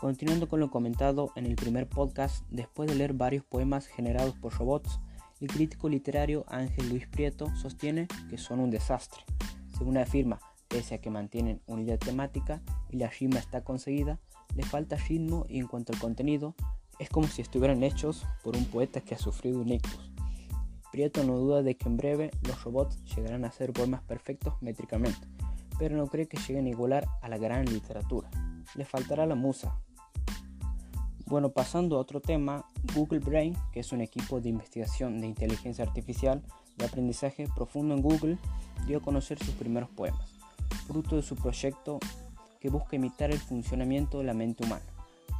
[0.00, 4.54] Continuando con lo comentado en el primer podcast, después de leer varios poemas generados por
[4.54, 4.98] robots,
[5.42, 9.22] el crítico literario Ángel Luis Prieto sostiene que son un desastre.
[9.76, 14.18] Según afirma, pese a que mantienen unidad temática y la rima está conseguida,
[14.54, 16.54] le falta ritmo y en cuanto al contenido,
[16.98, 20.14] es como si estuvieran hechos por un poeta que ha sufrido un ictus.
[20.90, 25.28] Prieto no duda de que en breve los robots llegarán a ser poemas perfectos métricamente,
[25.78, 28.30] pero no cree que lleguen a igualar a la gran literatura.
[28.74, 29.78] Le faltará la musa.
[31.30, 35.84] Bueno, pasando a otro tema, Google Brain, que es un equipo de investigación de inteligencia
[35.84, 36.42] artificial
[36.76, 38.36] de aprendizaje profundo en Google,
[38.88, 40.28] dio a conocer sus primeros poemas,
[40.88, 42.00] fruto de su proyecto
[42.58, 44.82] que busca imitar el funcionamiento de la mente humana.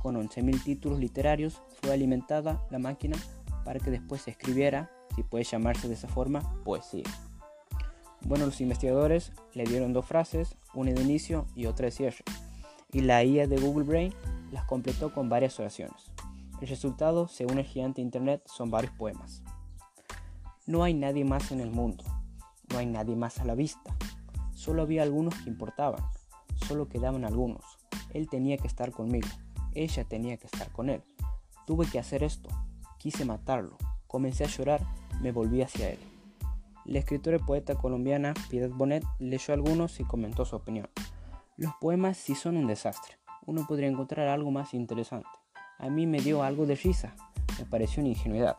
[0.00, 3.16] Con 11.000 títulos literarios fue alimentada la máquina
[3.64, 7.02] para que después se escribiera, si puede llamarse de esa forma, poesía.
[8.20, 12.22] Bueno, los investigadores le dieron dos frases, una de inicio y otra de cierre,
[12.92, 14.14] y la IA de Google Brain
[14.50, 16.10] las completó con varias oraciones.
[16.60, 19.42] El resultado, según el gigante Internet, son varios poemas.
[20.66, 22.04] No hay nadie más en el mundo,
[22.70, 23.96] no hay nadie más a la vista,
[24.52, 26.04] solo había algunos que importaban,
[26.66, 27.64] solo quedaban algunos.
[28.12, 29.28] Él tenía que estar conmigo,
[29.74, 31.02] ella tenía que estar con él.
[31.66, 32.50] Tuve que hacer esto,
[32.98, 33.76] quise matarlo,
[34.06, 34.82] comencé a llorar,
[35.22, 35.98] me volví hacia él.
[36.84, 40.88] La escritora y poeta colombiana Piedad Bonet leyó algunos y comentó su opinión.
[41.56, 43.19] Los poemas sí son un desastre.
[43.46, 45.28] Uno podría encontrar algo más interesante.
[45.78, 47.14] A mí me dio algo de risa.
[47.58, 48.56] Me pareció una ingenuidad.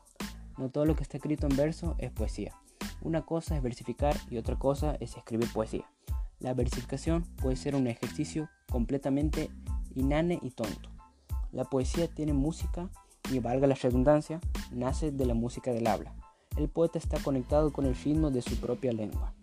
[0.58, 2.56] No todo lo que está escrito en verso es poesía.
[3.02, 5.86] Una cosa es versificar y otra cosa es escribir poesía.
[6.40, 9.50] La versificación puede ser un ejercicio completamente
[9.96, 10.90] inane y tonto.
[11.52, 12.90] La poesía tiene música
[13.32, 14.40] y valga la redundancia,
[14.72, 16.14] nace de la música del habla.
[16.58, 19.34] El poeta está conectado con el ritmo de su propia lengua.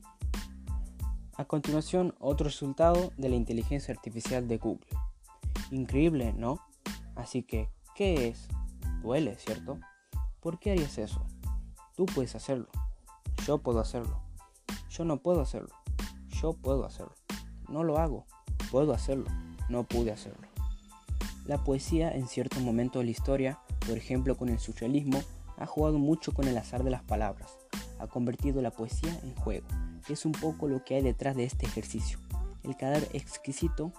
[1.36, 4.88] A continuación, otro resultado de la inteligencia artificial de Google.
[5.70, 6.58] Increíble, ¿no?
[7.14, 8.48] Así que, ¿qué es?
[9.02, 9.78] Duele, ¿cierto?
[10.40, 11.26] ¿Por qué harías eso?
[11.96, 12.68] Tú puedes hacerlo.
[13.46, 14.20] Yo puedo hacerlo.
[14.90, 15.74] Yo no puedo hacerlo.
[16.28, 17.14] Yo puedo hacerlo.
[17.68, 18.26] No lo hago.
[18.70, 19.26] Puedo hacerlo.
[19.68, 20.48] No pude hacerlo.
[21.44, 25.22] La poesía en cierto momento de la historia, por ejemplo con el surrealismo,
[25.56, 27.56] ha jugado mucho con el azar de las palabras.
[27.98, 29.66] Ha convertido la poesía en juego,
[30.08, 32.18] es un poco lo que hay detrás de este ejercicio.
[32.62, 33.92] El cadáver exquisito,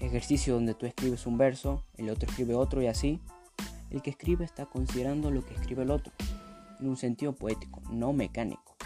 [0.00, 3.20] ejercicio donde tú escribes un verso, el otro escribe otro y así,
[3.90, 6.12] el que escribe está considerando lo que escribe el otro,
[6.80, 8.76] en un sentido poético, no mecánico.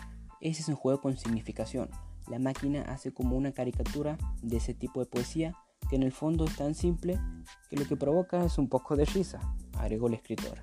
[0.40, 1.88] Ese es un juego con significación,
[2.28, 5.54] la máquina hace como una caricatura de ese tipo de poesía
[5.90, 7.20] que en el fondo es tan simple
[7.68, 9.40] que lo que provoca es un poco de risa,
[9.78, 10.58] agregó el escritor.